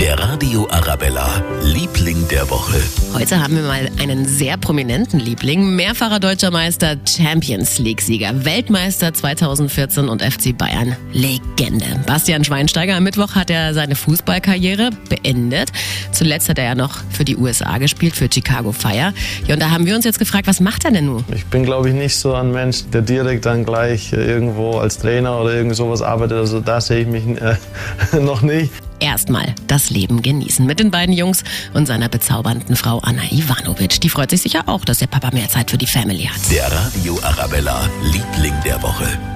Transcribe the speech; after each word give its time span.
Der 0.00 0.18
Radio 0.18 0.68
Arabella, 0.70 1.42
Liebling 1.62 2.28
der 2.28 2.50
Woche. 2.50 2.76
Heute 3.14 3.42
haben 3.42 3.56
wir 3.56 3.62
mal 3.62 3.88
einen 3.98 4.26
sehr 4.26 4.58
prominenten 4.58 5.18
Liebling, 5.18 5.74
mehrfacher 5.74 6.20
deutscher 6.20 6.50
Meister, 6.50 6.96
Champions 7.08 7.78
League-Sieger, 7.78 8.44
Weltmeister 8.44 9.14
2014 9.14 10.10
und 10.10 10.22
FC 10.22 10.56
Bayern. 10.56 10.96
Legende. 11.14 11.86
Bastian 12.06 12.44
Schweinsteiger, 12.44 12.94
am 12.94 13.04
Mittwoch 13.04 13.34
hat 13.36 13.48
er 13.48 13.72
seine 13.72 13.94
Fußballkarriere 13.94 14.90
beendet. 15.08 15.72
Zuletzt 16.12 16.50
hat 16.50 16.58
er 16.58 16.64
ja 16.64 16.74
noch 16.74 16.98
für 17.10 17.24
die 17.24 17.36
USA 17.36 17.78
gespielt, 17.78 18.14
für 18.14 18.28
Chicago 18.30 18.72
Fire. 18.72 19.14
Ja, 19.46 19.54
und 19.54 19.60
da 19.60 19.70
haben 19.70 19.86
wir 19.86 19.96
uns 19.96 20.04
jetzt 20.04 20.18
gefragt, 20.18 20.46
was 20.46 20.60
macht 20.60 20.84
er 20.84 20.90
denn 20.90 21.06
nun? 21.06 21.24
Ich 21.34 21.46
bin, 21.46 21.64
glaube 21.64 21.88
ich, 21.88 21.94
nicht 21.94 22.16
so 22.16 22.34
ein 22.34 22.52
Mensch, 22.52 22.84
der 22.92 23.00
direkt 23.00 23.46
dann 23.46 23.64
gleich 23.64 24.12
irgendwo 24.12 24.78
als 24.78 24.98
Trainer 24.98 25.40
oder 25.40 25.54
irgend 25.54 25.74
sowas 25.74 26.02
arbeitet. 26.02 26.36
Also 26.36 26.60
da 26.60 26.82
sehe 26.82 27.00
ich 27.00 27.06
mich 27.06 27.24
äh, 27.40 27.56
noch 28.20 28.42
nicht 28.42 28.70
erstmal 29.00 29.54
das 29.66 29.90
Leben 29.90 30.22
genießen 30.22 30.64
mit 30.64 30.80
den 30.80 30.90
beiden 30.90 31.14
Jungs 31.14 31.44
und 31.74 31.86
seiner 31.86 32.08
bezaubernden 32.08 32.76
Frau 32.76 32.98
Anna 32.98 33.22
Ivanovic. 33.30 34.00
Die 34.00 34.08
freut 34.08 34.30
sich 34.30 34.42
sicher 34.42 34.64
auch, 34.66 34.84
dass 34.84 34.98
der 34.98 35.06
Papa 35.06 35.30
mehr 35.32 35.48
Zeit 35.48 35.70
für 35.70 35.78
die 35.78 35.86
Family 35.86 36.24
hat. 36.24 36.40
Der 36.50 36.70
Radio 36.70 37.18
Arabella, 37.22 37.88
Liebling 38.12 38.54
der 38.64 38.82
Woche. 38.82 39.35